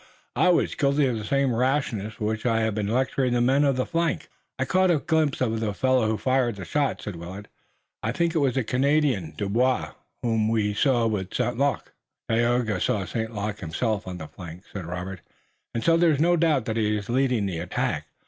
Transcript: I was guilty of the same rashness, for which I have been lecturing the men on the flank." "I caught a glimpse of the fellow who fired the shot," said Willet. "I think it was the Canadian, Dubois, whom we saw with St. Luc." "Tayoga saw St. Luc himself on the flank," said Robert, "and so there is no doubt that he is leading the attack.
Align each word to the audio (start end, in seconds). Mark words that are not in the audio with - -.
I 0.35 0.49
was 0.49 0.73
guilty 0.73 1.05
of 1.05 1.19
the 1.19 1.23
same 1.23 1.53
rashness, 1.53 2.15
for 2.15 2.25
which 2.25 2.43
I 2.43 2.61
have 2.61 2.73
been 2.73 2.87
lecturing 2.87 3.33
the 3.33 3.39
men 3.39 3.63
on 3.63 3.75
the 3.75 3.85
flank." 3.85 4.29
"I 4.57 4.65
caught 4.65 4.89
a 4.89 4.97
glimpse 4.97 5.41
of 5.41 5.59
the 5.59 5.75
fellow 5.75 6.07
who 6.07 6.17
fired 6.17 6.55
the 6.55 6.65
shot," 6.65 7.03
said 7.03 7.17
Willet. 7.17 7.47
"I 8.01 8.11
think 8.11 8.33
it 8.33 8.39
was 8.39 8.55
the 8.55 8.63
Canadian, 8.63 9.35
Dubois, 9.37 9.91
whom 10.23 10.49
we 10.49 10.73
saw 10.73 11.05
with 11.05 11.35
St. 11.35 11.55
Luc." 11.55 11.93
"Tayoga 12.27 12.81
saw 12.81 13.05
St. 13.05 13.31
Luc 13.35 13.59
himself 13.59 14.07
on 14.07 14.17
the 14.17 14.27
flank," 14.27 14.63
said 14.73 14.85
Robert, 14.87 15.21
"and 15.75 15.83
so 15.83 15.97
there 15.97 16.09
is 16.09 16.19
no 16.19 16.35
doubt 16.35 16.65
that 16.65 16.77
he 16.77 16.97
is 16.97 17.07
leading 17.07 17.45
the 17.45 17.59
attack. 17.59 18.07